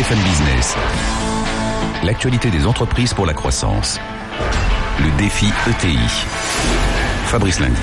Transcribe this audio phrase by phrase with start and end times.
[0.00, 0.76] BFM Business.
[2.04, 4.00] L'actualité des entreprises pour la croissance.
[4.98, 5.98] Le défi ETI.
[7.26, 7.82] Fabrice Lundi.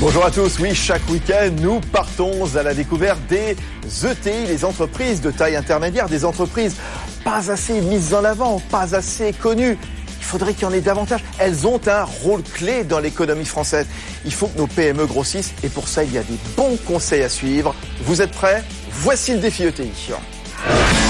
[0.00, 3.56] Bonjour à tous, oui, chaque week-end, nous partons à la découverte des
[4.06, 6.76] ETI, les entreprises de taille intermédiaire, des entreprises
[7.24, 9.76] pas assez mises en avant, pas assez connues.
[10.18, 11.22] Il faudrait qu'il y en ait davantage.
[11.38, 13.86] Elles ont un rôle clé dans l'économie française.
[14.24, 17.22] Il faut que nos PME grossissent et pour ça, il y a des bons conseils
[17.22, 17.74] à suivre.
[18.04, 18.64] Vous êtes prêts?
[18.88, 19.92] Voici le défi ETI.
[20.66, 21.03] Ugh.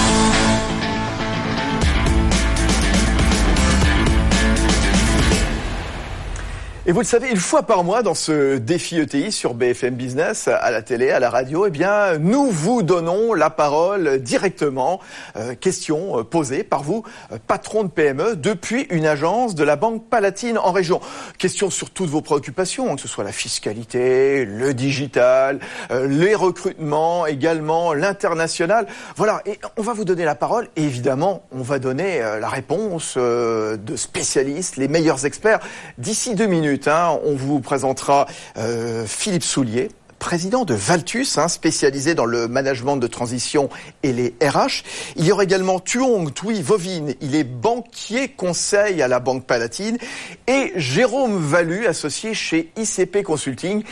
[6.87, 10.49] Et vous le savez, une fois par mois dans ce défi ETI sur BFM Business,
[10.49, 15.01] à la télé, à la radio, eh bien, nous vous donnons la parole directement.
[15.37, 17.03] Euh, questions euh, posées par vous,
[17.33, 21.01] euh, patron de PME, depuis une agence de la Banque Palatine en région.
[21.39, 25.61] Questions sur toutes vos préoccupations, hein, que ce soit la fiscalité, le digital,
[25.91, 28.87] euh, les recrutements, également l'international.
[29.17, 30.69] Voilà, et on va vous donner la parole.
[30.77, 35.61] Et évidemment, on va donner euh, la réponse de spécialistes, les meilleurs experts,
[35.97, 36.74] d'ici deux minutes.
[36.87, 38.27] Hein, on vous présentera
[38.59, 43.69] euh, Philippe Soulier, président de Valtus, hein, spécialisé dans le management de transition
[44.03, 44.83] et les RH.
[45.17, 49.99] Il y aura également Tuong Tui Vovine, il est banquier conseil à la Banque Palatine.
[50.47, 53.85] Et Jérôme Valu, associé chez ICP Consulting,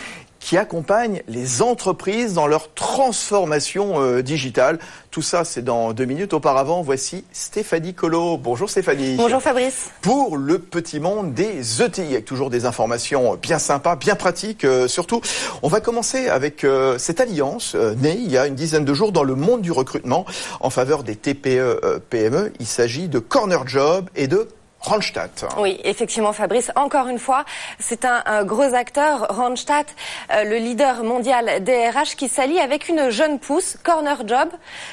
[0.42, 4.78] qui accompagne les entreprises dans leur transformation euh, digitale.
[5.12, 6.32] Tout ça, c'est dans deux minutes.
[6.32, 8.38] Auparavant, voici Stéphanie Collot.
[8.38, 9.14] Bonjour Stéphanie.
[9.16, 9.90] Bonjour Fabrice.
[10.00, 14.88] Pour le petit monde des ETI, avec toujours des informations bien sympas, bien pratiques euh,
[14.88, 15.20] surtout.
[15.62, 18.94] On va commencer avec euh, cette alliance euh, née il y a une dizaine de
[18.94, 20.26] jours dans le monde du recrutement
[20.60, 22.52] en faveur des TPE, PME.
[22.58, 24.48] Il s'agit de Corner Job et de
[24.82, 25.30] Randstad.
[25.58, 26.70] Oui, effectivement, Fabrice.
[26.76, 27.44] Encore une fois,
[27.78, 29.86] c'est un, un, gros acteur, Randstad,
[30.32, 34.48] euh, le leader mondial DRH, qui s'allie avec une jeune pousse, Corner Job,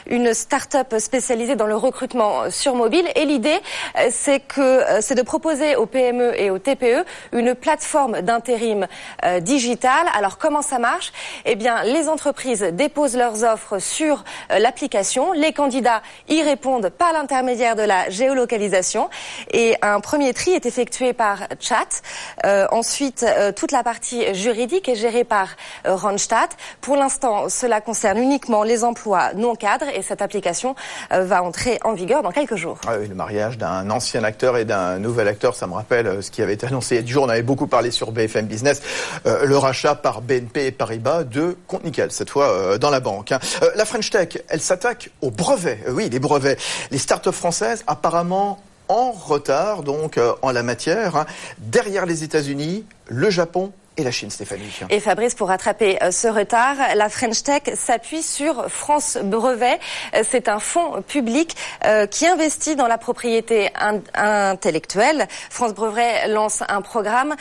[0.07, 3.07] une start-up spécialisée dans le recrutement sur mobile.
[3.15, 3.59] Et l'idée,
[3.97, 8.88] euh, c'est que euh, c'est de proposer aux PME et aux TPE une plateforme d'intérim
[9.25, 10.07] euh, digital.
[10.16, 11.11] Alors, comment ça marche?
[11.45, 15.31] Eh bien, les entreprises déposent leurs offres sur euh, l'application.
[15.33, 19.09] Les candidats y répondent par l'intermédiaire de la géolocalisation.
[19.51, 22.01] Et un premier tri est effectué par chat.
[22.45, 25.50] Euh, ensuite, euh, toute la partie juridique est gérée par
[25.85, 26.50] euh, Randstad.
[26.81, 30.75] Pour l'instant, cela concerne uniquement les emplois non cadres et cette application
[31.12, 32.79] euh, va entrer en vigueur dans quelques jours.
[32.88, 36.41] Ah le mariage d'un ancien acteur et d'un nouvel acteur, ça me rappelle ce qui
[36.41, 37.23] avait été annoncé il y a du jour.
[37.23, 38.81] On avait beaucoup parlé sur BFM Business,
[39.25, 43.31] le rachat par BNP et Paribas de Compte Nickel, cette fois dans la banque.
[43.31, 43.40] Hein.
[43.75, 45.79] la French Tech, elle s'attaque aux brevets.
[45.90, 46.57] oui, les brevets.
[46.91, 51.25] Les startups françaises, apparemment en retard donc euh, en la matière, hein,
[51.59, 54.69] derrière les États-Unis, le Japon et la Chine, Stéphanie.
[54.89, 59.79] Et Fabrice, pour rattraper euh, ce retard, la French Tech s'appuie sur France Brevet.
[60.15, 61.55] Euh, c'est un fonds public
[61.85, 65.27] euh, qui investit dans la propriété in intellectuelle.
[65.49, 67.35] France Brevet lance un programme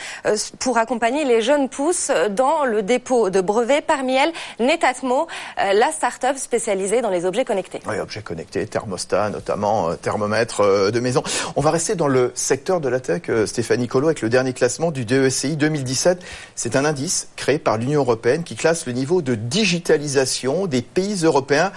[0.59, 3.85] pour accompagner les jeunes pousses dans le dépôt de brevets.
[3.85, 5.27] Parmi elles, Netatmo,
[5.57, 7.79] la start-up spécialisée dans les objets connectés.
[7.87, 11.23] Oui, objets connectés, thermostat, notamment thermomètre de maison.
[11.55, 14.91] On va rester dans le secteur de la tech, Stéphanie Colo, avec le dernier classement
[14.91, 16.19] du DESCI 2017.
[16.55, 21.23] C'est un indice créé par l'Union européenne qui classe le niveau de digitalisation des pays
[21.23, 21.71] européens.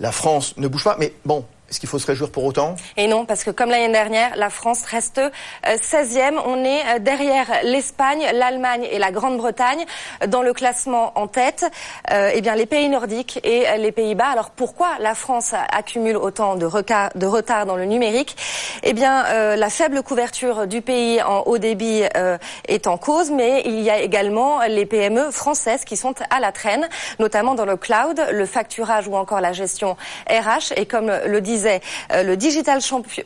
[0.00, 2.76] La France ne bouge pas, mais bon, est-ce qu'il faut se réjouir pour autant?
[2.96, 5.20] Et non, parce que comme l'année dernière, la France reste
[5.64, 6.38] 16e.
[6.46, 9.84] On est derrière l'Espagne, l'Allemagne et la Grande-Bretagne
[10.28, 11.68] dans le classement en tête.
[12.12, 14.28] Euh, eh bien, les pays nordiques et les Pays-Bas.
[14.28, 18.36] Alors pourquoi la France accumule autant de, retard dans le numérique?
[18.84, 23.32] Eh bien, euh, la faible couverture du pays en haut débit euh, est en cause,
[23.32, 27.64] mais il y a également les PME françaises qui sont à la traîne, notamment dans
[27.64, 29.96] le cloud, le facturage ou encore la gestion
[30.30, 30.72] RH.
[30.76, 31.80] Et comme le disait
[32.12, 33.22] euh, le digital champion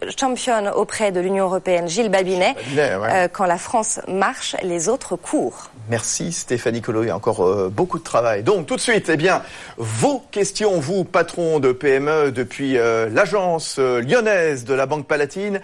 [0.76, 3.08] auprès de l'Union européenne, Gilles Babinet, Babinet ouais.
[3.12, 5.70] euh, quand la France marche, les autres courent.
[5.90, 8.42] Merci Stéphanie Collot, il y a encore euh, beaucoup de travail.
[8.42, 9.42] Donc tout de suite, eh bien,
[9.76, 15.60] vos questions, vous, patron de PME depuis euh, l'agence lyonnaise de la Banque Palatine,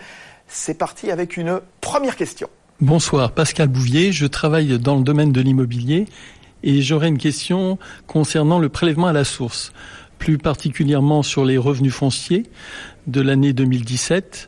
[0.48, 2.48] c'est parti avec une première question.
[2.80, 6.06] Bonsoir, Pascal Bouvier, je travaille dans le domaine de l'immobilier
[6.64, 9.72] et j'aurais une question concernant le prélèvement à la source
[10.24, 12.44] plus particulièrement sur les revenus fonciers
[13.06, 14.46] de l'année 2017,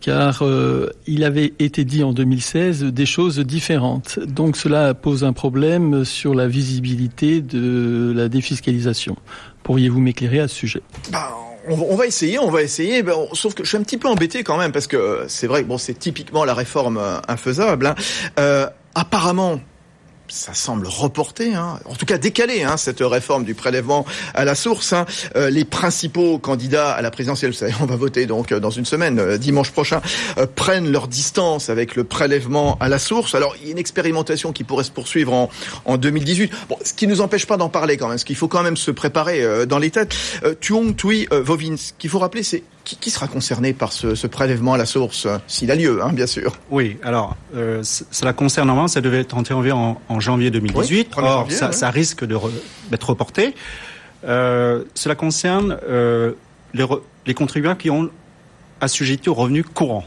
[0.00, 4.18] car euh, il avait été dit en 2016 des choses différentes.
[4.18, 9.14] Donc cela pose un problème sur la visibilité de la défiscalisation.
[9.62, 10.80] Pourriez-vous m'éclairer à ce sujet?
[11.12, 11.36] Bah,
[11.68, 13.04] on, va essayer, on va essayer.
[13.34, 15.68] Sauf que je suis un petit peu embêté quand même parce que c'est vrai que
[15.68, 17.88] bon, c'est typiquement la réforme infaisable.
[17.88, 17.94] Hein.
[18.38, 19.60] Euh, apparemment,
[20.30, 21.78] ça semble reporté, hein.
[21.84, 24.92] en tout cas décalé, hein, cette réforme du prélèvement à la source.
[24.92, 25.06] Hein.
[25.36, 29.18] Euh, les principaux candidats à la présidentielle, on va voter donc euh, dans une semaine,
[29.18, 30.00] euh, dimanche prochain,
[30.54, 33.34] prennent leur distance avec le prélèvement à la source.
[33.34, 35.50] Alors il y a une expérimentation qui pourrait se poursuivre en,
[35.84, 36.52] en 2018.
[36.68, 38.76] Bon, ce qui nous empêche pas d'en parler quand même, ce qu'il faut quand même
[38.76, 40.14] se préparer dans les têtes.
[40.60, 44.78] Tuong Tui Vovin, ce qu'il faut rappeler, c'est qui, sera concerné par ce, prélèvement à
[44.78, 49.00] la source, s'il a lieu, hein, bien sûr Oui, alors, euh, cela concerne normalement, ça
[49.00, 51.12] devait être enterré en, en janvier 2018.
[51.16, 53.54] Or, ça, risque d'être reporté.
[54.24, 56.32] Euh, cela concerne euh,
[56.74, 56.84] les,
[57.26, 58.10] les, contribuables qui ont
[58.80, 60.04] assujetti aux revenus courants,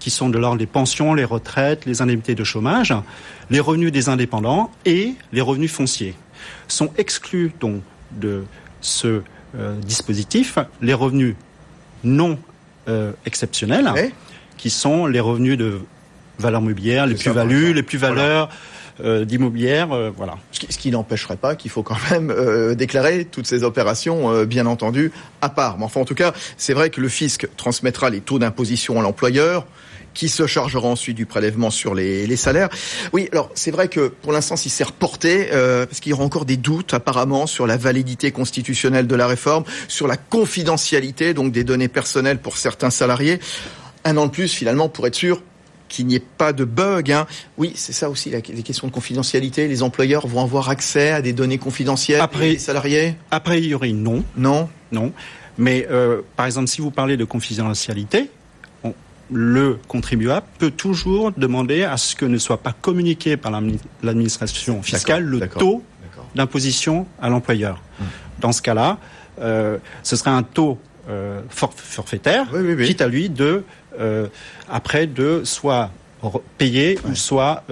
[0.00, 2.94] qui sont de l'ordre des pensions, les retraites, les indemnités de chômage,
[3.50, 6.14] les revenus des indépendants et les revenus fonciers.
[6.66, 7.82] Sont exclus donc
[8.12, 8.44] de
[8.80, 9.22] ce
[9.82, 11.34] dispositif les revenus
[12.04, 12.38] non
[12.88, 13.90] euh, exceptionnels,
[14.56, 15.80] qui sont les revenus de
[16.38, 18.48] valeur mobilière, les plus-values, les plus-valeurs.
[19.00, 20.38] Euh, d'immobilière, euh, voilà.
[20.50, 22.34] Ce qui, n'empêcherait pas qu'il faut quand même
[22.74, 25.78] déclarer toutes ces opérations, bien entendu, à part.
[25.78, 29.02] Mais enfin, en tout cas, c'est vrai que le fisc transmettra les taux d'imposition à
[29.04, 29.66] l'employeur
[30.18, 32.68] qui se chargera ensuite du prélèvement sur les, les salaires.
[33.12, 36.24] Oui, alors c'est vrai que pour l'instant, s'il s'est reporté, euh, parce qu'il y aura
[36.24, 41.52] encore des doutes apparemment sur la validité constitutionnelle de la réforme, sur la confidentialité donc
[41.52, 43.38] des données personnelles pour certains salariés.
[44.04, 45.40] Un an de plus finalement pour être sûr
[45.88, 47.12] qu'il n'y ait pas de bug.
[47.12, 47.28] Hein.
[47.56, 49.68] Oui, c'est ça aussi, les questions de confidentialité.
[49.68, 54.24] Les employeurs vont avoir accès à des données confidentielles après, des salariés A priori, non.
[54.36, 55.12] Non Non.
[55.58, 58.30] Mais euh, par exemple, si vous parlez de confidentialité,
[59.30, 63.52] le contribuable peut toujours demander à ce que ne soit pas communiqué par
[64.02, 65.82] l'administration fiscale le taux
[66.34, 67.80] d'imposition à l'employeur.
[68.00, 68.06] Hum.
[68.40, 68.98] Dans ce cas-là,
[69.40, 70.78] euh, ce serait un taux
[71.08, 72.46] euh, forfaitaire,
[72.84, 73.64] quitte à lui de
[73.98, 74.26] euh,
[74.68, 75.90] après de soit
[76.58, 77.62] payer ou soit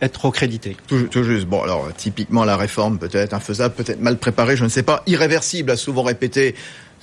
[0.00, 0.76] être recrédité.
[0.86, 1.46] Tout, tout, juste.
[1.46, 5.02] Bon, alors typiquement la réforme peut-être infaisable, peut-être mal préparée, je ne sais pas.
[5.06, 6.54] Irréversible, a souvent répété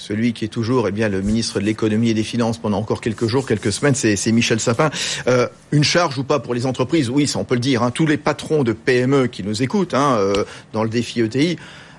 [0.01, 3.01] celui qui est toujours eh bien le ministre de l'économie et des finances pendant encore
[3.01, 4.89] quelques jours, quelques semaines, c'est Michel Sapin.
[5.27, 7.83] Euh, une charge ou pas pour les entreprises Oui, ça on peut le dire.
[7.83, 7.91] Hein.
[7.91, 10.43] Tous les patrons de PME qui nous écoutent hein, euh,
[10.73, 11.57] dans le défi ETI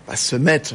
[0.08, 0.74] bah, se mettent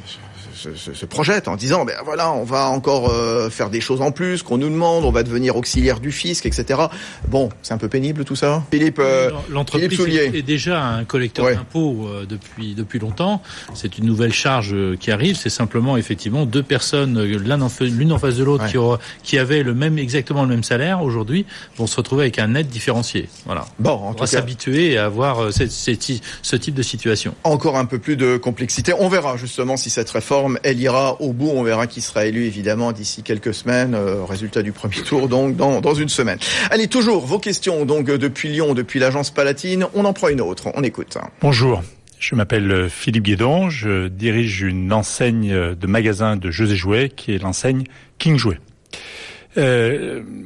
[0.57, 4.12] se, se, projette en disant ben voilà on va encore euh, faire des choses en
[4.12, 6.81] plus qu'on nous demande on va devenir auxiliaire du fisc etc
[7.27, 8.63] bon c'est un peu pénible tout ça?
[8.71, 13.42] Philippe euh, l'entreprise est, déjà un collecteur d'impôts euh, depuis depuis longtemps.
[13.74, 15.36] C'est une nouvelle charge qui arrive.
[15.36, 18.77] C'est simplement effectivement deux personnes l'une en face de l'autre qui,
[19.24, 21.45] qui avaient le même exactement le même salaire aujourd'hui
[21.77, 23.30] vont se retrouver avec un net différencié.
[23.45, 23.65] Voilà.
[23.80, 27.36] Bon on va s'habituer à avoir ce type de situation.
[27.44, 28.94] Encore un peu plus de complexité.
[28.98, 31.49] On verra justement si cette réforme elle ira au bout.
[31.49, 33.95] On verra qui sera élu évidemment d'ici quelques semaines.
[33.95, 36.38] Euh, résultat du premier tour donc dans, une semaine.
[36.69, 39.85] Allez, toujours vos questions donc euh, depuis Lyon, depuis l'agence Palatine.
[39.94, 40.69] On en prend une autre.
[40.75, 41.17] On écoute.
[41.41, 41.81] Bonjour.
[42.19, 47.09] Je m'appelle euh, Philippe Guédon, je dirige une enseigne de magasins de jeux et jouets
[47.09, 47.83] qui est l'enseigne
[48.17, 48.59] King Jouet.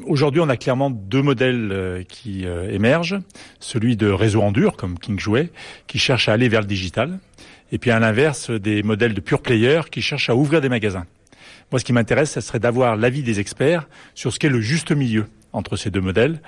[0.05, 3.19] Aujourd'hui, on a clairement deux modèles qui émergent.
[3.59, 5.49] Celui de réseau en dur, comme King Jouet,
[5.87, 7.19] qui cherche à aller vers le digital,
[7.71, 11.05] et puis à l'inverse des modèles de pure player qui cherchent à ouvrir des magasins.
[11.71, 14.91] Moi, ce qui m'intéresse, ce serait d'avoir l'avis des experts sur ce qu'est le juste
[14.91, 16.41] milieu entre ces deux modèles,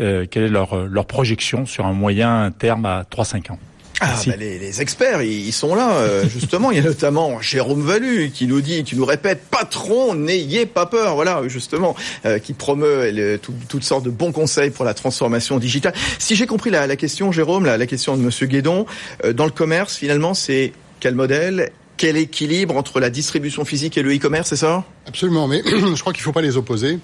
[0.00, 3.58] euh, quelle est leur, leur projection sur un moyen terme à 3-5 ans.
[4.00, 6.70] Ah, bah les, les, experts, ils sont là, euh, justement.
[6.70, 10.86] Il y a notamment Jérôme Valu qui nous dit, qui nous répète, patron, n'ayez pas
[10.86, 11.14] peur.
[11.14, 13.38] Voilà, justement, euh, qui promeut
[13.68, 15.92] toutes sortes de bons conseils pour la transformation digitale.
[16.18, 18.86] Si j'ai compris la, la, question, Jérôme, la, la question de Monsieur Guédon,
[19.24, 24.02] euh, dans le commerce, finalement, c'est quel modèle quel équilibre entre la distribution physique et
[24.02, 24.84] le e-commerce, c'est ça?
[25.06, 26.98] Absolument, mais je crois qu'il ne faut pas les opposer.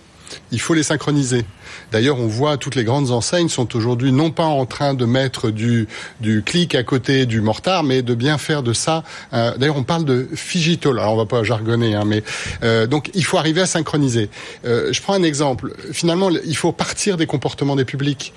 [0.53, 1.45] Il faut les synchroniser.
[1.93, 5.51] D'ailleurs, on voit toutes les grandes enseignes sont aujourd'hui non pas en train de mettre
[5.51, 5.89] du,
[6.21, 9.05] du clic à côté du mortar, mais de bien faire de ça.
[9.33, 10.99] Euh, d'ailleurs, on parle de figitol.
[10.99, 12.23] Alors, on va pas jargonner, hein, mais
[12.63, 14.29] euh, donc il faut arriver à synchroniser.
[14.65, 15.75] Euh, je prends un exemple.
[15.93, 18.33] Finalement, il faut partir des comportements des publics.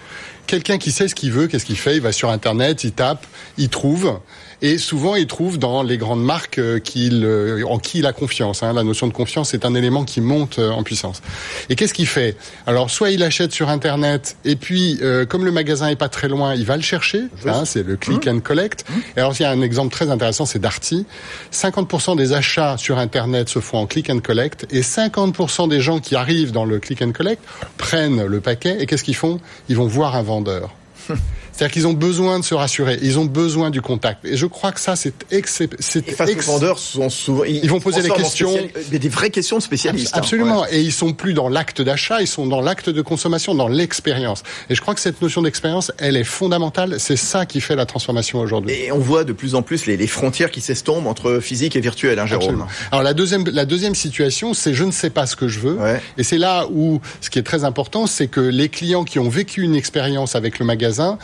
[0.50, 3.28] Quelqu'un qui sait ce qu'il veut, qu'est-ce qu'il fait Il va sur Internet, il tape,
[3.60, 4.20] il trouve.
[4.62, 8.14] Et souvent, il trouve dans les grandes marques euh, qu'il, euh, en qui il a
[8.14, 8.62] confiance.
[8.62, 8.74] Hein.
[8.74, 11.22] La notion de confiance est un élément qui monte euh, en puissance.
[11.70, 12.36] Et qu'est-ce qu'il fait?
[12.68, 16.56] Alors, soit il achète sur Internet, et puis, comme le magasin est pas très loin,
[16.56, 17.24] il va le chercher.
[17.46, 18.30] Hein, c'est le click mmh.
[18.30, 18.86] and collect.
[18.90, 18.94] Mmh.
[19.16, 21.06] Et alors, il y a un exemple très intéressant, c'est Darty.
[21.54, 26.00] 50% des achats sur Internet se font en click and collect, et 50% des gens
[26.00, 27.42] qui arrivent dans le click and collect
[27.78, 29.40] prennent le paquet, et qu'est-ce qu'ils font?
[29.70, 30.70] Ils vont voir un vendeur.
[31.60, 34.24] C'est-à-dire qu'ils ont besoin de se rassurer, ils ont besoin du contact.
[34.24, 35.14] Et je crois que ça, c'est
[35.46, 38.58] c'est face aux vendeurs sont souvent ils, vont poser des questions,
[38.90, 40.16] des vraies questions de spécialistes.
[40.16, 40.20] Hein.
[40.20, 40.66] Absolument.
[40.72, 44.44] Et ils sont plus dans l'acte d'achat, ils sont dans l'acte de consommation, dans l'expérience.
[44.70, 46.96] Et je crois que cette notion d'expérience, elle est fondamentale.
[46.98, 48.74] C'est ça qui fait la transformation aujourd'hui.
[48.74, 51.82] Et on voit de plus en plus les, les frontières qui s'estompent entre physique et
[51.82, 52.68] virtuel, hein, Jérôme.
[52.94, 55.78] Alors la deuxième, la deuxième situation, c'est je ne sais pas ce que je veux.
[56.18, 59.28] Et c'est là où ce qui est très important, c'est que les clients qui ont
[59.28, 61.18] vécu une expérience avec le magasin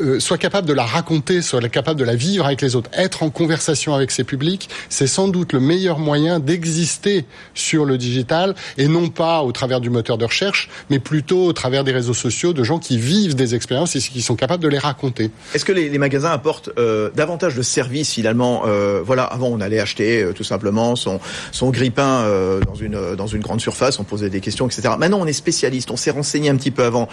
[0.00, 2.90] euh, soit capable de la raconter, soit capable de la vivre avec les autres.
[2.92, 7.98] Être en conversation avec ses publics, c'est sans doute le meilleur moyen d'exister sur le
[7.98, 11.92] digital et non pas au travers du moteur de recherche, mais plutôt au travers des
[11.92, 15.30] réseaux sociaux de gens qui vivent des expériences et qui sont capables de les raconter.
[15.54, 19.60] Est-ce que les, les, magasins apportent euh, davantage de services finalement euh, Voilà, avant on
[19.60, 21.20] allait acheter tout simplement son
[21.52, 22.24] son grille-pain
[22.66, 24.94] dans une dans une grande surface, on posait des questions, etc.
[24.98, 27.08] Maintenant on est spécialiste, on s'est renseigné un petit peu avant.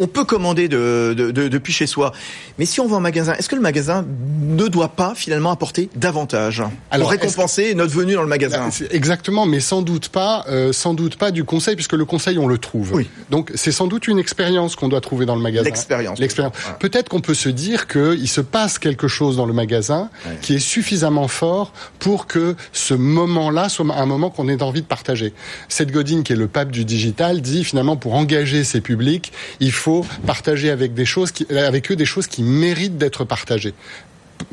[0.00, 2.12] on peut commander de, de, de, depuis chez soi.
[2.58, 4.04] Mais si on va en magasin, est-ce que le magasin
[4.42, 8.68] ne doit pas finalement apporter davantage pour récompenser notre venue dans le magasin?
[8.68, 12.38] Bah, Exactement, mais sans doute pas, euh, sans doute pas du conseil, puisque le conseil
[12.38, 12.92] on le trouve.
[12.94, 13.08] Oui.
[13.30, 15.64] Donc c'est sans doute une expérience qu'on doit trouver dans le magasin.
[15.64, 16.18] L'expérience.
[16.18, 16.54] L'expérience.
[16.78, 20.10] Peut-être qu'on peut se dire qu'il se passe quelque chose dans le magasin
[20.42, 24.86] qui est suffisamment fort pour que ce moment-là soit un moment qu'on ait envie de
[24.86, 25.34] partager.
[25.68, 29.72] Seth Godin, qui est le pape du digital, dit finalement pour engager ses publics, il
[29.72, 33.74] faut partager avec des choses, qui, avec eux des choses qui méritent d'être partagées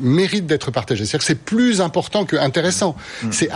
[0.00, 1.04] mérite d'être partagé.
[1.04, 2.96] C'est-à-dire que c'est plus important que intéressant.
[3.22, 3.28] Mm.
[3.32, 3.48] C'est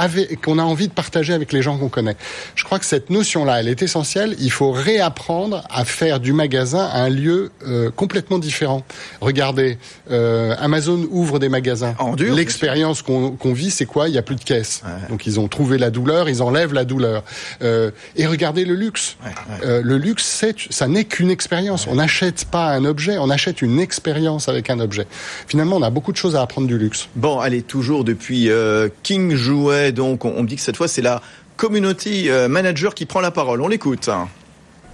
[0.45, 2.17] qu'on a envie de partager avec les gens qu'on connaît.
[2.55, 4.37] Je crois que cette notion-là, elle est essentielle.
[4.39, 8.83] Il faut réapprendre à faire du magasin un lieu euh, complètement différent.
[9.21, 9.79] Regardez,
[10.11, 11.95] euh, Amazon ouvre des magasins.
[12.19, 14.09] L'expérience qu'on vit, c'est quoi?
[14.09, 14.83] Il y a plus de caisse.
[15.09, 17.23] Donc ils ont trouvé la douleur, ils enlèvent la douleur.
[17.63, 19.17] Euh, et regardez le luxe.
[19.65, 21.87] Euh, le luxe, ça n'est qu'une expérience.
[21.87, 25.07] On n'achète pas un objet, on achète une expérience avec un objet.
[25.47, 27.09] Finalement, on a beaucoup de choses à apprendre du luxe.
[27.15, 31.03] Bon, allez, toujours depuis euh, King Jouet, donc on, me dit que cette fois c'est
[31.03, 31.23] la
[31.57, 33.61] community euh, manager qui prend la parole.
[33.61, 34.11] On l'écoute.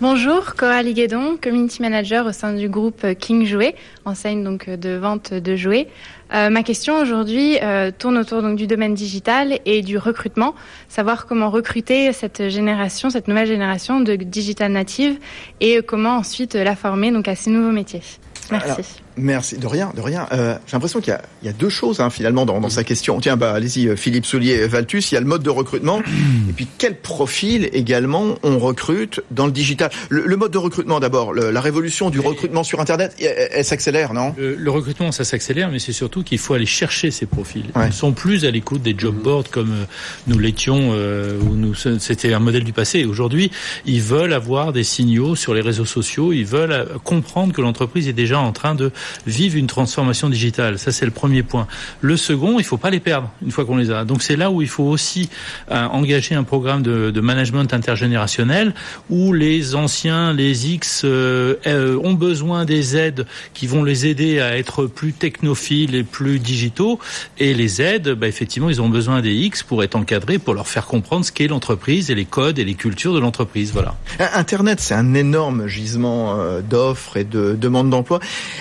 [0.01, 5.33] Bonjour, Coralie Guédon, community manager au sein du groupe King Jouet, enseigne donc de vente
[5.33, 5.89] de jouets.
[6.35, 7.59] Euh, ma question aujourd'hui
[7.99, 10.55] tourne autour donc du domaine digital et du recrutement,
[10.89, 15.19] savoir comment recruter cette génération, cette nouvelle génération de digital native
[15.61, 18.03] et comment ensuite la former donc à ces nouveaux métiers.
[18.51, 19.02] Merci.
[19.17, 19.59] Merci.
[19.59, 20.27] De rien, de rien.
[20.33, 23.21] Euh, J'ai l'impression qu'il y, y, a deux choses hein, finalement dans, dans, sa question.
[23.21, 25.13] Tiens, bah allez-y, euh, Philippe Soulier, Valtus.
[25.13, 26.01] Il y a le mode de recrutement
[26.49, 29.91] et puis quel profil également on recrute dans le digital?
[30.09, 34.35] Le, le mode de recrutement d'abord, la révolution du recrutement sur Internet, elle, s'accélère, non?
[34.39, 37.67] Le, recrutement, ça s'accélère, mais c'est surtout qu'il faut aller chercher ces profils.
[37.77, 39.85] Ils ne sont plus à l'écoute des job boards comme euh,
[40.27, 43.05] nous l'étions, euh, où nous c'était un modèle du passé.
[43.05, 43.51] Aujourd'hui,
[43.87, 46.33] ils veulent avoir des signaux sur les réseaux sociaux.
[46.33, 48.91] Ils veulent euh, comprendre que l'entreprise est déjà en train de
[49.27, 50.79] vivent une transformation digitale.
[50.79, 51.67] Ça, c'est le premier point.
[52.01, 54.05] Le second, il faut pas les perdre une fois qu'on les a.
[54.05, 55.29] Donc c'est là où il faut aussi
[55.71, 58.75] euh, engager un programme de, de, management intergénérationnel
[59.11, 64.41] où les anciens, les X, euh, euh, ont besoin des aides qui vont les aider
[64.41, 66.99] à être plus technophiles et plus digitaux.
[67.39, 70.69] Et les aides, bah, effectivement, ils ont besoin des X pour être encadrés, pour leur
[70.69, 73.73] faire comprendre ce qu'est l'entreprise et les codes et les cultures de l'entreprise.
[73.73, 73.95] Voilà.
[74.35, 78.21] Internet, c'est un énorme gisement d'offres et de demandes d'emploi.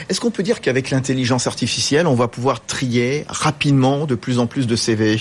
[0.09, 4.47] Est-ce qu'on peut dire qu'avec l'intelligence artificielle, on va pouvoir trier rapidement de plus en
[4.47, 5.17] plus de CV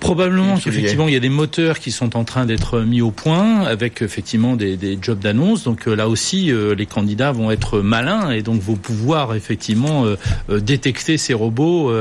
[0.00, 3.62] Probablement qu'effectivement il y a des moteurs qui sont en train d'être mis au point
[3.62, 5.64] avec effectivement des, des jobs d'annonce.
[5.64, 10.04] Donc euh, là aussi, euh, les candidats vont être malins et donc vont pouvoir effectivement
[10.06, 11.92] euh, détecter ces robots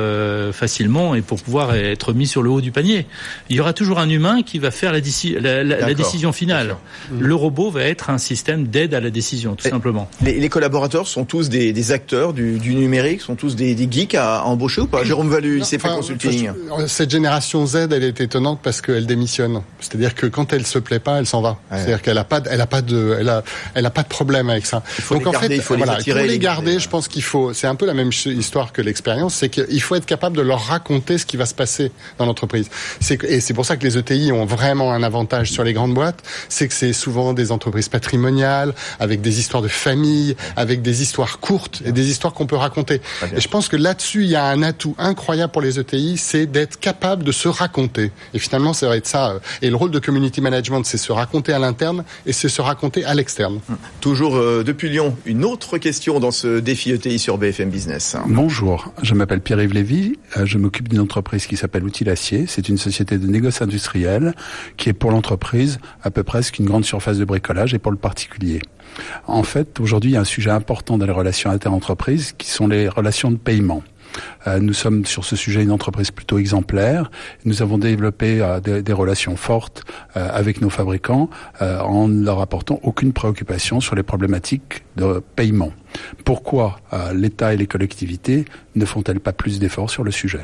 [0.51, 3.05] facilement et pour pouvoir être mis sur le haut du panier.
[3.49, 4.99] Il y aura toujours un humain qui va faire la,
[5.41, 6.77] la, la, décision finale.
[7.17, 10.09] Le robot va être un système d'aide à la décision, tout simplement.
[10.23, 13.87] Les, les, collaborateurs sont tous des, des acteurs du, du, numérique, sont tous des, des
[13.89, 15.03] geeks à, embaucher ou pas?
[15.03, 16.51] Jérôme Valu, il s'est fait consulting.
[16.87, 19.61] Cette génération Z elle est étonnante parce qu'elle démissionne.
[19.79, 21.57] C'est-à-dire que quand elle se plaît pas, elle s'en va.
[21.71, 23.43] C'est-à-dire qu'elle a pas, elle a pas de, elle a,
[23.73, 24.83] elle a pas de problème avec ça.
[25.09, 27.53] Donc en fait, il faut voilà, les pour les garder, je pense qu'il faut.
[27.53, 30.61] C'est un peu la même histoire que l'expérience, c'est qu'il faut être capable de leur
[30.61, 32.69] raconter ce qui va se passer dans l'entreprise.
[33.23, 36.23] Et c'est pour ça que les ETI ont vraiment un avantage sur les grandes boîtes,
[36.49, 41.39] c'est que c'est souvent des entreprises patrimoniales avec des histoires de famille, avec des histoires
[41.39, 43.01] courtes et des histoires qu'on peut raconter.
[43.35, 46.45] Et je pense que là-dessus, il y a un atout incroyable pour les ETI, c'est
[46.45, 48.11] d'être capable de se raconter raconter.
[48.33, 49.39] Et finalement, ça va être ça.
[49.61, 53.05] Et le rôle de community management, c'est se raconter à l'interne et c'est se raconter
[53.05, 53.59] à l'externe.
[53.69, 53.77] Hum.
[54.01, 58.17] Toujours euh, depuis Lyon, une autre question dans ce défi ETI sur BFM Business.
[58.27, 60.19] Bonjour, je m'appelle Pierre-Yves Lévy.
[60.37, 62.45] Euh, je m'occupe d'une entreprise qui s'appelle Outil Acier.
[62.47, 64.33] C'est une société de négoce industriel
[64.77, 67.97] qui est pour l'entreprise à peu près qu'une grande surface de bricolage et pour le
[67.97, 68.61] particulier.
[69.27, 72.67] En fait, aujourd'hui, il y a un sujet important dans les relations interentreprises qui sont
[72.67, 73.83] les relations de paiement.
[74.47, 77.11] Euh, nous sommes sur ce sujet une entreprise plutôt exemplaire.
[77.45, 79.83] Nous avons développé euh, des, relations fortes
[80.17, 81.29] euh, avec nos fabricants
[81.61, 85.71] en ne leur apportant aucune préoccupation sur les problématiques de paiement.
[86.23, 86.79] Pourquoi
[87.13, 90.41] l'État et les collectivités ne font-elles pas plus d'efforts sur le sujet?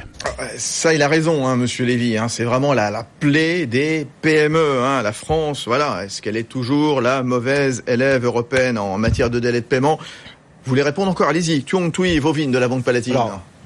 [0.58, 2.18] Ça, il a raison, hein, Monsieur Lévy.
[2.18, 2.28] Hein.
[2.28, 4.82] C'est vraiment la, la, plaie des PME.
[4.82, 5.02] Hein.
[5.02, 9.62] La France, voilà, est-ce qu'elle est toujours la mauvaise élève européenne en matière de délai
[9.62, 9.98] de paiement?
[9.98, 11.30] Vous voulez répondre encore?
[11.30, 11.64] Allez-y.
[11.64, 13.18] Tuong Tui Vovin de la Banque Palatine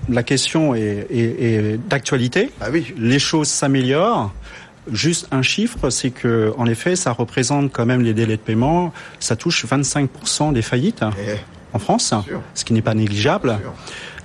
[0.08, 2.51] la question est, d'actualité.
[2.62, 2.94] Ah oui.
[2.98, 4.32] Les choses s'améliorent.
[4.91, 8.91] Juste un chiffre, c'est que en effet, ça représente quand même les délais de paiement.
[9.20, 11.36] Ça touche 25% des faillites eh.
[11.74, 12.13] en France,
[12.56, 13.60] ce qui n'est pas négligeable.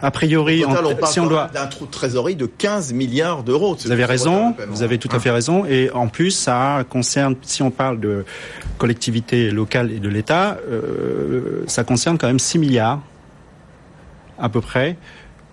[0.04, 3.74] A priori, on si on doit d'un trou de trésorerie de 15 milliards d'euros.
[3.82, 5.64] Vous avez raison, vous avez tout à fait raison.
[5.64, 8.26] Et en plus, ça concerne, si on parle de
[8.76, 13.00] collectivités locales et de l'État, euh, ça concerne quand même 6 milliards
[14.38, 14.96] à peu près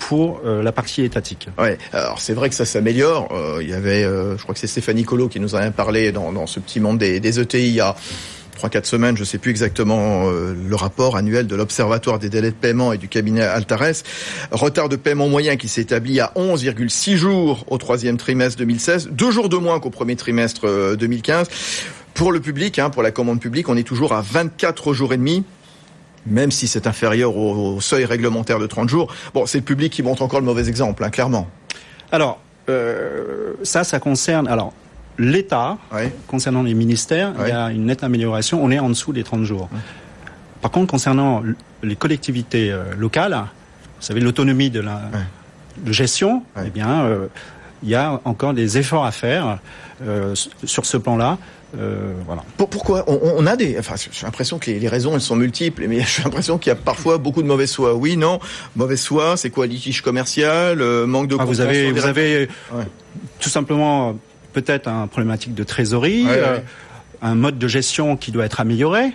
[0.02, 1.48] pour euh, la partie étatique.
[1.60, 3.30] Ouais, alors c'est vrai que ça s'améliore.
[3.32, 5.70] Euh, il y avait, euh, je crois que c'est Stéphanie Colo qui nous en a
[5.70, 7.96] parlé dans, dans ce petit monde des, des ETI il y a
[8.60, 12.56] 3-4 semaines, je ne sais plus exactement le rapport annuel de l'Observatoire des délais de
[12.56, 14.04] paiement et du cabinet Altares.
[14.52, 19.50] Retard de paiement moyen qui s'établit à 11,6 jours au troisième trimestre 2016, deux jours
[19.50, 21.48] de moins qu'au premier trimestre 2015.
[22.14, 25.18] Pour le public, hein, pour la commande publique, on est toujours à 24 jours et
[25.18, 25.44] demi
[26.26, 29.14] même si c'est inférieur au, seuil réglementaire de 30 jours.
[29.34, 31.48] Bon, c'est le public qui montre encore le mauvais exemple, hein, clairement.
[32.12, 34.48] Alors, euh, ça, ça concerne...
[34.48, 34.74] Alors,
[35.18, 35.78] l'État,
[36.28, 38.64] concernant les ministères, il y a une nette amélioration.
[38.64, 39.70] On est en dessous des 30 jours.
[40.62, 41.44] Par contre, concernant
[41.84, 45.02] les collectivités euh, locales, vous savez, l'autonomie de la
[45.78, 47.28] de gestion, eh bien, euh,
[47.84, 49.60] il y a encore des efforts à faire
[50.06, 51.38] euh, sur ce plan-là.
[51.78, 52.44] Euh, voilà.
[52.58, 53.78] Pourquoi on, a des.
[53.80, 56.76] Enfin, j'ai l'impression que les, raisons elles sont multiples, mais j'ai l'impression qu'il y a
[56.76, 57.94] parfois beaucoup de mauvaise foi.
[57.96, 58.40] Oui, non,
[58.76, 61.38] mauvaise foi, c'est quoi litige commercial, euh, manque de.
[61.40, 62.50] Ah, vous avez, vous avez
[63.40, 64.18] tout simplement
[64.54, 66.26] peut-être un problématique de trésorerie,
[67.22, 69.14] un mode de gestion qui doit être amélioré.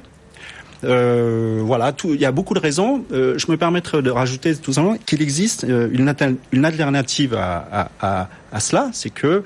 [0.85, 3.05] Euh, voilà, tout, il y a beaucoup de raisons.
[3.13, 6.15] Euh, je me permettrai de rajouter tout simplement qu'il existe euh, une,
[6.53, 9.43] une, alternative à, à, à, cela, c'est que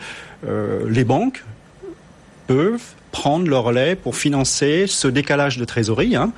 [0.46, 1.44] euh, les banques
[2.46, 6.32] peuvent prendre le relais pour financer ce décalage de trésorerie, hein,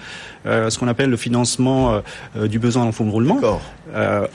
[0.47, 2.03] euh, ce qu'on appelle le financement
[2.37, 3.41] du besoin en fonds de roulement,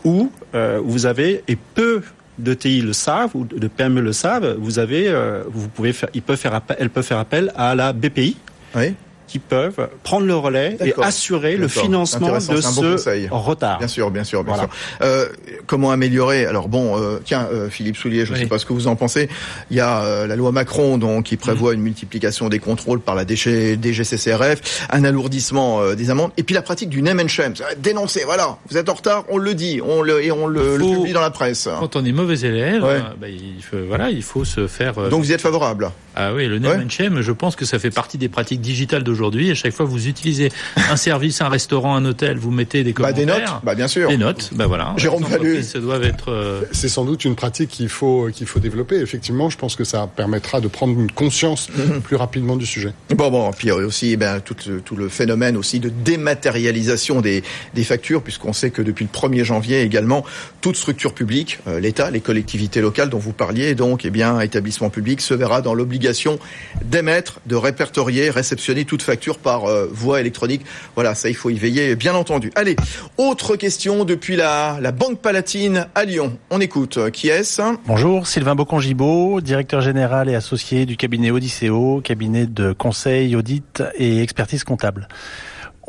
[0.03, 2.01] où vous avez et peu
[2.37, 5.11] de TI le savent ou de PME le savent, vous avez,
[5.49, 8.37] vous pouvez faire, ils peuvent faire appel, elles peuvent faire appel à la BPI.
[8.75, 8.93] Oui
[9.27, 13.79] qui peuvent prendre le relais et assurer le financement de ce retard.
[13.79, 14.69] Bien sûr, bien sûr, bien sûr.
[15.01, 15.27] Euh,
[15.65, 16.45] comment améliorer?
[16.45, 18.95] Alors bon, euh, tiens, euh, Philippe Soulier, je ne sais pas ce que vous en
[18.95, 19.29] pensez.
[19.69, 23.15] Il y a euh, la loi Macron donc qui prévoit une multiplication des contrôles par
[23.15, 27.53] la DGCCRF, un alourdissement euh, des amendes, et puis la pratique du name and shame,
[27.79, 28.23] dénoncer.
[28.25, 31.21] Voilà, vous êtes en retard, on le dit, on le et on le, publie dans
[31.21, 31.67] la presse.
[31.79, 34.93] Quand on est mauvais élève, bah, il faut, voilà, il faut se faire.
[35.09, 37.79] donc vous y êtes favorable Ah oui, le name and shame, je pense que ça
[37.79, 39.49] fait partie des pratiques digitales de aujourd'hui.
[39.51, 40.49] À chaque fois vous utilisez
[40.89, 43.25] un service, un restaurant, un hôtel, vous mettez des commentaires.
[43.25, 44.09] Bah, des notes, bah bien sûr.
[44.09, 44.93] Des notes, bah voilà.
[44.97, 45.63] Jérôme Fallu.
[45.63, 46.31] Ça doit être.
[46.31, 48.97] Euh, C'est sans doute une pratique qu'il faut qu'il faut développer.
[48.97, 52.01] Effectivement, je pense que ça permettra de prendre une conscience mhm.
[52.01, 52.93] plus rapidement du sujet.
[53.09, 57.83] Bon bon, puis aussi eh ben tout, tout le phénomène aussi de dématérialisation des des
[57.83, 60.23] factures, puisqu'on sait que depuis le 1er janvier également
[60.61, 64.89] toute structure publique, euh, l'État, les collectivités locales dont vous parliez, donc eh bien établissement
[64.89, 66.39] public se verra dans l'obligation
[66.83, 70.63] d'émettre, de répertorier, réceptionner toute facture par euh, voie électronique.
[70.95, 72.51] Voilà, ça il faut y veiller, bien entendu.
[72.55, 72.75] Allez,
[73.17, 76.37] autre question depuis la, la Banque Palatine à Lyon.
[76.49, 76.99] On écoute.
[77.11, 77.61] Qui est-ce?
[77.85, 84.21] Bonjour, Sylvain Bocongibaud, directeur général et associé du cabinet Odysseo, cabinet de conseil, audit et
[84.21, 85.07] expertise comptable.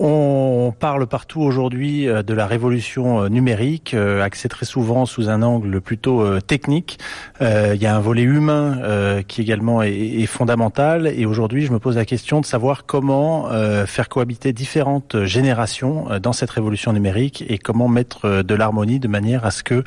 [0.00, 5.28] On parle partout aujourd'hui euh, de la révolution euh, numérique, euh, axée très souvent sous
[5.28, 6.98] un angle plutôt technique.
[7.40, 11.06] Il y a un volet humain qui également est, fondamental.
[11.06, 13.48] Et aujourd'hui, je me pose la question de savoir comment
[13.86, 19.44] faire cohabiter différentes générations dans cette révolution numérique et comment mettre de l'harmonie de manière
[19.44, 19.84] à ce que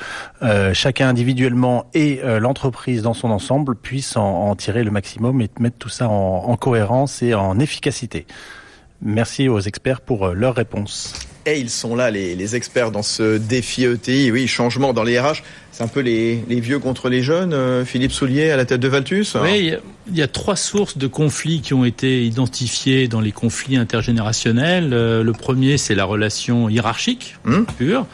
[0.73, 5.89] chacun individuellement et l'entreprise dans son ensemble puissent en, tirer le maximum et mettre tout
[5.89, 8.25] ça en cohérence et en efficacité.
[9.01, 11.13] Merci aux experts pour euh, leurs réponses.
[11.45, 14.31] Et ils sont là, les, experts, dans ce défi ETI.
[14.31, 15.41] Oui, changement dans les RH.
[15.81, 17.53] C'est un peu les, les, vieux contre les jeunes.
[17.53, 19.35] Euh, Philippe Soulier à la tête de Valtus.
[19.41, 19.73] Oui,
[20.07, 24.91] il y a trois sources de conflits qui ont été identifiées dans les conflits intergénérationnels.
[24.93, 27.65] Euh, le premier, c'est la relation hiérarchique hum.
[27.77, 28.05] pure.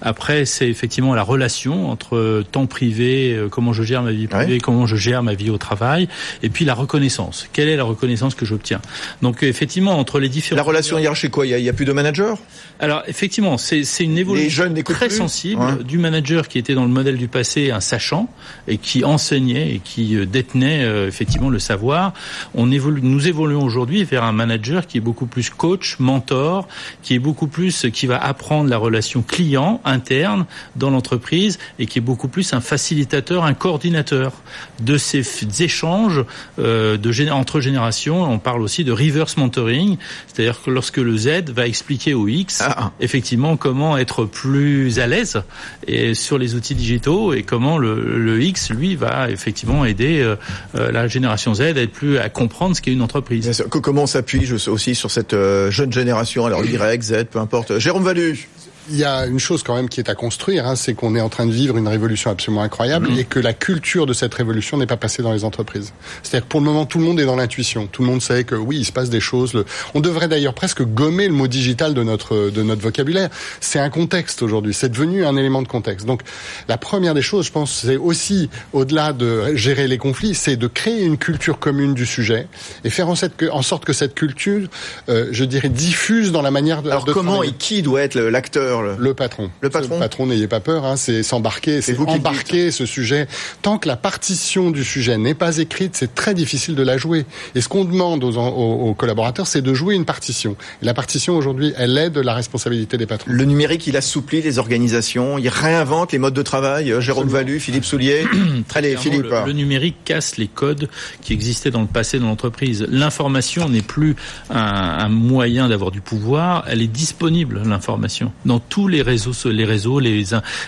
[0.00, 4.58] Après, c'est effectivement la relation entre temps privé, euh, comment je gère ma vie privée,
[4.58, 6.08] comment je gère ma vie au travail,
[6.42, 7.48] et puis la reconnaissance.
[7.52, 8.80] Quelle est la reconnaissance que j'obtiens
[9.22, 10.56] Donc, effectivement, entre les différents...
[10.56, 12.36] La relation hiérarchique, quoi Il n'y a, plus de manager?
[12.80, 17.28] Alors, effectivement, c'est une évolution très sensible du manager qui était dans le modèle du
[17.28, 18.28] passé un sachant
[18.68, 22.12] et qui enseignait et qui euh, détenait euh, effectivement le savoir.
[22.54, 26.68] On évolue, nous évoluons aujourd'hui vers un manager qui est beaucoup plus coach, mentor,
[27.02, 30.46] qui est beaucoup plus qui va apprendre la relation client interne
[30.76, 34.32] dans l'entreprise et qui est beaucoup plus un facilitateur, un coordinateur
[34.80, 35.22] de ces
[35.62, 36.24] échanges
[36.58, 38.22] euh, de, entre générations.
[38.22, 39.96] On parle aussi de reverse mentoring,
[40.26, 42.92] c'est-à-dire que lorsque le Z va expliquer au X ah, ah.
[43.00, 45.42] effectivement comment être plus à l'aise
[45.86, 46.91] et sur les outils digitaux
[47.32, 50.36] et comment le, X lui va effectivement aider euh,
[50.74, 53.64] euh, la génération Z à être plus à comprendre ce qu'est une entreprise.
[53.70, 55.34] Comment on s'appuie aussi sur cette
[55.70, 57.78] jeune génération, alors Y, Z, peu importe.
[57.78, 58.48] Jérôme Valu
[58.90, 61.20] il y a une chose quand même qui est à construire, hein, c'est qu'on est
[61.20, 63.18] en train de vivre une révolution absolument incroyable mmh.
[63.18, 65.92] et que la culture de cette révolution n'est pas passée dans les entreprises.
[66.22, 67.86] C'est-à-dire que pour le moment, tout le monde est dans l'intuition.
[67.86, 69.64] Tout le monde sait que oui, il se passe des choses.
[69.94, 73.30] On devrait d'ailleurs presque gommer le mot digital de notre de notre vocabulaire.
[73.60, 74.74] C'est un contexte aujourd'hui.
[74.74, 76.06] C'est devenu un élément de contexte.
[76.06, 76.22] Donc,
[76.68, 80.66] la première des choses, je pense, c'est aussi au-delà de gérer les conflits, c'est de
[80.66, 82.48] créer une culture commune du sujet
[82.84, 84.68] et faire en sorte que, en sorte que cette culture,
[85.08, 86.90] euh, je dirais, diffuse dans la manière de.
[86.90, 89.50] Alors comment et qui doit être l'acteur le patron.
[89.60, 89.94] Le patron.
[89.96, 93.26] Le patron, n'ayez pas peur, hein, c'est s'embarquer, c'est embarquer ce sujet.
[93.60, 97.26] Tant que la partition du sujet n'est pas écrite, c'est très difficile de la jouer.
[97.54, 100.56] Et ce qu'on demande aux, aux, collaborateurs, c'est de jouer une partition.
[100.80, 103.30] Et la partition, aujourd'hui, elle est de la responsabilité des patrons.
[103.30, 106.92] Le numérique, il assouplit les organisations, il réinvente les modes de travail.
[106.92, 108.24] Euh, Jérôme Valu, Philippe Soulier.
[108.74, 109.24] Allez, Philippe.
[109.24, 110.88] Le, le, numérique casse les codes
[111.20, 112.86] qui existaient dans le passé dans l'entreprise.
[112.88, 114.16] L'information n'est plus
[114.50, 114.56] un,
[115.02, 118.32] un moyen d'avoir du pouvoir, elle est disponible, l'information.
[118.44, 120.24] Dans tous les réseaux, les réseaux, les,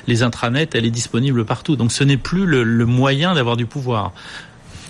[0.07, 1.77] les intranets, elle est disponible partout.
[1.77, 4.13] Donc ce n'est plus le, moyen d'avoir du pouvoir.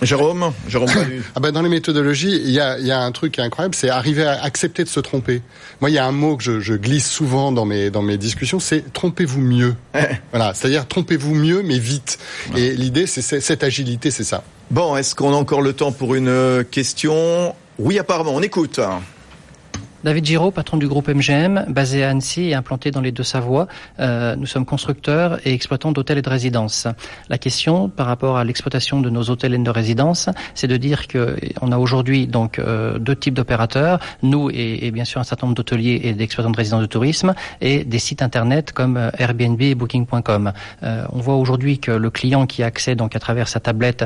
[0.01, 0.89] Jérôme, Jérôme
[1.35, 4.25] ah ben dans les méthodologies, il y a, y a un truc incroyable, c'est arriver
[4.25, 5.41] à accepter de se tromper.
[5.79, 8.17] Moi, il y a un mot que je, je glisse souvent dans mes dans mes
[8.17, 9.75] discussions, c'est trompez-vous mieux.
[10.31, 12.19] voilà, c'est-à-dire trompez-vous mieux, mais vite.
[12.57, 14.43] Et l'idée, c'est cette agilité, c'est ça.
[14.69, 17.55] Bon, est-ce qu'on a encore le temps pour une question?
[17.79, 18.79] Oui, apparemment, on écoute.
[20.05, 23.67] David Giraud, patron du groupe MGM, basé à Annecy et implanté dans les Deux-Savoies.
[23.99, 26.87] Euh, nous sommes constructeurs et exploitants d'hôtels et de résidences.
[27.27, 31.07] La question par rapport à l'exploitation de nos hôtels et de résidences, c'est de dire
[31.07, 35.47] que on a aujourd'hui donc euh, deux types d'opérateurs, nous et, bien sûr un certain
[35.47, 39.59] nombre d'hôteliers et d'exploitants de résidences de tourisme, et des sites internet comme euh, Airbnb
[39.59, 40.53] et Booking.com.
[40.83, 44.05] on voit aujourd'hui que le client qui accède donc à travers sa tablette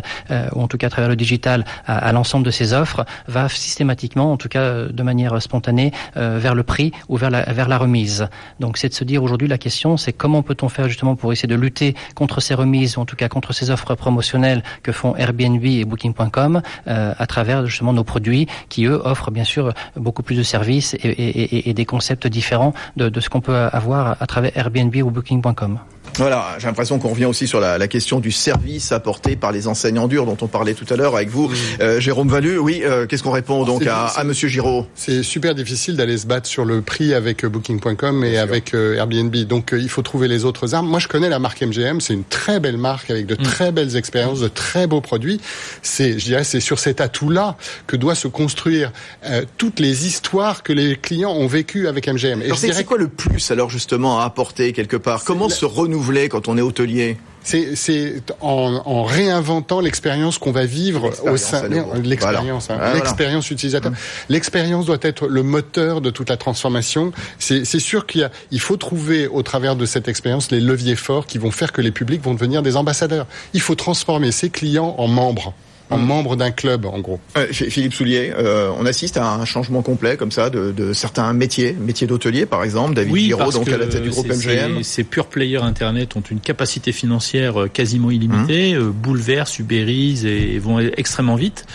[0.55, 4.31] ou en tout cas à travers le digital à l'ensemble de ses offres va systématiquement,
[4.31, 8.27] en tout cas de manière spontanée, euh, vers le prix ou vers la, remise.
[8.59, 11.47] Donc c'est de se dire aujourd'hui la question c'est comment peut-on faire justement pour essayer
[11.47, 15.15] de lutter contre ces remises ou en tout cas contre ces offres promotionnelles que font
[15.15, 20.23] Airbnb et Booking.com euh, à travers justement nos produits qui eux offrent bien sûr beaucoup
[20.23, 24.95] plus de services et, des concepts différents de ce qu'on peut avoir à travers Airbnb
[24.95, 25.79] ou Booking.com.
[26.17, 29.67] Voilà, j'ai l'impression qu'on revient aussi sur la, la, question du service apporté par les
[29.67, 32.57] enseignants durs dont on parlait tout à l'heure avec vous, euh, Jérôme Valu.
[32.57, 34.85] Oui, euh, qu'est-ce qu'on répond donc à, à, Monsieur Giraud?
[34.95, 39.35] C'est super difficile d'aller se battre sur le prix avec euh, Booking.com et avec Airbnb.
[39.35, 40.87] Donc il faut trouver les autres armes.
[40.87, 42.01] Moi, je connais la marque MGM.
[42.01, 43.43] C'est une très belle marque avec de mm.
[43.43, 45.39] très belles expériences, de très beaux produits.
[45.81, 47.55] C'est, je dirais, c'est sur cet atout-là
[47.87, 48.91] que doit se construire
[49.57, 52.41] toutes les histoires que les clients ont vécues avec MGM.
[52.41, 55.23] Et c'est quoi le plus alors justement à apporter quelque part?
[55.23, 55.98] Comment se renouveler
[56.29, 61.67] quand on est hôtelier c'est en, en, réinventant l'expérience qu'on va vivre au sein
[62.03, 63.91] l'expérience hein, ah, l'expérience utilisateur.
[63.91, 63.97] Hum.
[64.29, 67.11] L'expérience doit être le moteur de toute la transformation.
[67.39, 71.37] C'est sûr qu'il il faut trouver au travers de cette expérience les leviers forts qui
[71.37, 73.25] vont faire que les publics vont devenir des ambassadeurs.
[73.53, 75.53] Il faut transformer ses clients en membres
[75.89, 76.05] en mm.
[76.05, 77.19] membre d'un club, en gros.
[77.37, 81.31] Euh, Philippe Soulier, euh, on assiste à un changement complet comme ça de, de certains
[81.33, 82.93] métiers, métiers d'hôtelier par exemple.
[82.93, 84.83] David oui, donc à la tête du groupe MGM.
[84.83, 88.89] Ces pure players Internet ont une capacité financière euh, quasiment illimitée, mmh.
[88.89, 91.65] bouleversent, ubérisent et vont extrêmement vite.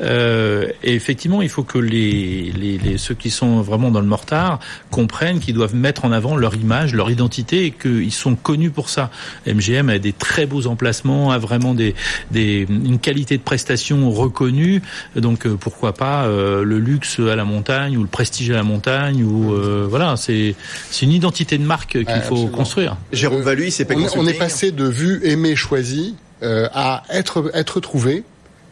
[0.00, 4.06] Euh, et effectivement, il faut que les, les, les, ceux qui sont vraiment dans le
[4.06, 4.60] mortar
[4.90, 8.88] comprennent qu'ils doivent mettre en avant leur image, leur identité et qu'ils sont connus pour
[8.88, 9.10] ça.
[9.46, 11.94] MGM a des très beaux emplacements, a vraiment des,
[12.30, 14.82] des une qualité de prestation prestations reconnues.
[15.16, 19.54] Donc pourquoi pas le luxe à la montagne ou le prestige à la montagne ou
[19.88, 20.54] voilà, c'est
[20.90, 22.96] c'est une identité de marque qu'il faut construire.
[23.12, 27.80] Jérôme Valu, c'est pas on, on est passé de vue aimée choisie à être être
[27.80, 28.24] trouvé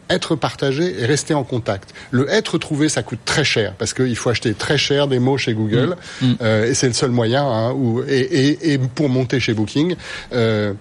[0.09, 1.93] être partagé et rester en contact.
[2.11, 5.37] Le être trouvé, ça coûte très cher parce qu'il faut acheter très cher des mots
[5.37, 6.25] chez Google mm.
[6.25, 6.35] Mm.
[6.41, 7.43] Euh, et c'est le seul moyen.
[7.43, 9.95] Hein, où, et, et, et, pour monter chez Booking,
[10.33, 10.73] euh,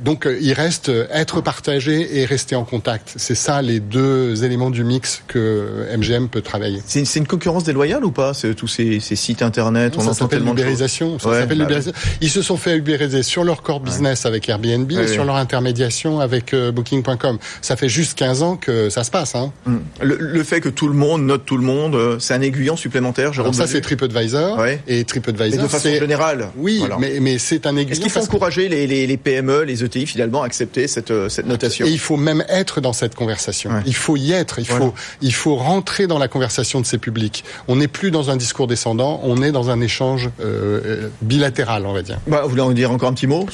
[0.00, 3.14] donc il reste être partagé et rester en contact.
[3.16, 6.82] C'est ça les deux éléments du mix que MGM peut travailler.
[6.86, 10.14] C'est une, une, concurrence déloyale ou pas Tous ces, ces, sites internet, non, on ça
[10.14, 11.18] s'appelle l'ubérisation.
[11.24, 11.54] Ouais, bah
[12.20, 14.28] Ils se sont fait ubériser sur leur core business ouais.
[14.28, 17.38] avec Airbnb et sur leur intermédiation avec euh, Booking.com.
[17.60, 19.34] Ça fait juste 15 ans que ça se passe.
[19.34, 19.52] Hein.
[19.66, 19.76] Mm.
[20.02, 23.32] Le, fait que tout le monde note tout le monde, euh, c'est un aiguillon supplémentaire.
[23.38, 24.58] Alors ça, c'est TripAdvisor.
[24.58, 24.80] Ouais.
[24.86, 25.56] Et TripAdvisor.
[25.56, 26.48] Mais de façon générale.
[26.56, 27.92] Oui, mais, mais c'est un aiguillon.
[27.92, 31.28] Est-ce qu'il faut encourager les, les, les, PME, les ETI finalement à accepter cette, euh,
[31.28, 33.70] cette notation Et il faut même être dans cette conversation.
[33.86, 34.58] Il faut y être.
[34.58, 37.44] Il faut, il faut rentrer dans la conversation de ces publics.
[37.68, 39.20] On n'est plus dans un discours descendant.
[39.24, 42.18] On est dans un échange euh, bilatéral, on va dire.
[42.26, 43.46] Bah, vous voulez en dire encore un petit mot?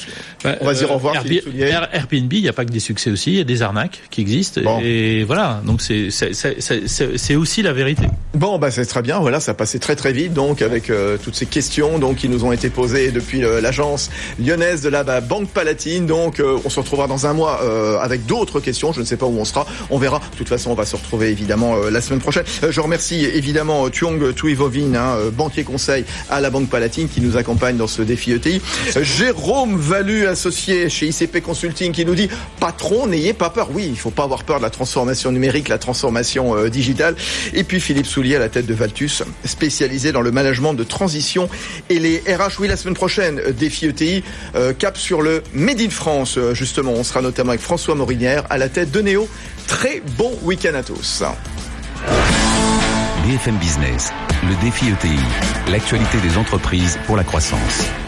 [0.43, 1.15] Bah, On va dire au revoir.
[1.15, 3.31] Airbnb, il n'y a pas que des succès aussi.
[3.31, 4.61] Il y a des arnaques qui existent.
[4.81, 8.03] Et et voilà, donc c'est aussi la vérité.
[8.35, 9.19] Bon, bah c'est très bien.
[9.19, 10.31] Voilà, ça passait très très vite.
[10.31, 14.09] Donc avec euh, toutes ces questions donc qui nous ont été posées depuis euh, l'agence
[14.39, 16.05] lyonnaise de la Banque Palatine.
[16.05, 17.59] Donc euh, on se retrouvera dans un mois
[18.01, 18.93] avec d'autres questions.
[18.93, 19.65] Je ne sais pas où on sera.
[19.89, 20.19] On verra.
[20.19, 22.45] De toute façon, on va se retrouver évidemment la semaine prochaine.
[22.69, 27.75] je remercie évidemment Tuong Tuivovin, hein, banquier conseil à la Banque Palatine, qui nous accompagne
[27.75, 28.61] dans ce défi ETI.
[29.01, 32.29] Jérôme Valu, associé chez ICP Consulting, qui nous dit
[32.61, 33.67] patron, n'ayez pas peur.
[33.73, 37.15] Oui, il faut pas avoir peur de la transformation transformation numérique, la transformation euh, digitale.
[37.53, 41.49] Et puis Philippe Soulier à la tête de Valtus, spécialisé dans le management de transition
[41.89, 42.59] et les RH.
[42.59, 44.23] Oui, la semaine prochaine, euh, défi ETI,
[44.55, 46.37] euh, cap sur le Made in France.
[46.53, 49.27] Justement, on sera notamment avec François Morinière à la tête de Néo.
[49.65, 51.23] Très bon week-end à tous.
[53.25, 54.11] BFM Business,
[54.43, 57.87] le défi ETI, l'actualité des entreprises pour la croissance.